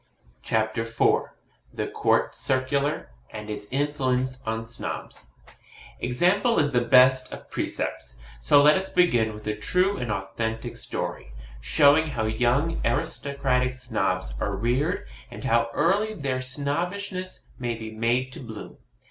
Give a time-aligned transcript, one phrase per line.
[0.41, 1.25] CHAPTER IV
[1.75, 5.29] THE COURT CIRCULAR, AND ITS INFLUENCE ON SNOBS
[5.99, 10.77] Example is the best of precepts; so let us begin with a true and authentic
[10.77, 17.91] story, showing how young aristocratic snobs are reared, and how early their Snobbishness may be
[17.91, 18.77] made to bloom.